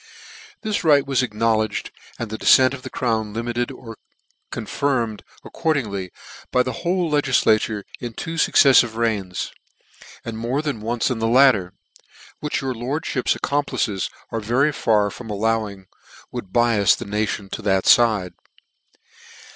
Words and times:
This 0.63 0.83
right 0.83 1.05
wns 1.05 1.21
acknowledged, 1.21 1.91
and 2.17 2.31
the 2.31 2.37
dcfcent 2.39 2.73
of 2.73 2.81
the 2.81 2.89
crown 2.89 3.33
limited 3.33 3.69
or 3.69 3.97
confirmed 4.49 5.23
accord 5.45 5.77
ingly, 5.77 6.09
by 6.51 6.63
the 6.63 6.71
whole 6.81 7.11
Icgiilatures 7.11 7.83
in 7.99 8.13
two 8.13 8.33
fucceffive 8.33 8.95
reigns, 8.95 9.51
and 10.25 10.39
more 10.39 10.63
than 10.63 10.81
once 10.81 11.11
in 11.11 11.19
the 11.19 11.27
latter; 11.27 11.73
which 12.39 12.61
your 12.61 12.73
lordfhips 12.73 13.35
accomplices 13.35 14.09
are 14.31 14.39
very 14.39 14.71
far 14.71 15.11
from 15.11 15.29
al 15.29 15.39
lowing 15.39 15.85
would 16.31 16.51
bias 16.51 16.95
the 16.95 17.05
nation 17.05 17.47
to 17.51 17.61
that 17.61 17.85
fide. 17.85 18.33